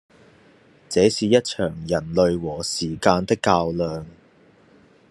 [0.89, 4.03] 這是一場人類和時間的較量